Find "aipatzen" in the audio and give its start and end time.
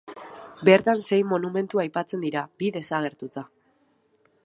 1.83-2.25